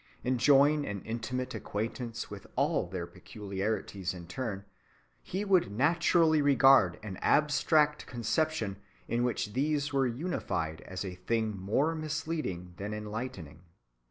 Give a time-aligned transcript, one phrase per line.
[0.23, 4.65] Enjoying an intimate acquaintance with all their particularities in turn,
[5.21, 8.77] he would naturally regard an abstract conception
[9.07, 13.61] in which these were unified as a thing more misleading than enlightening.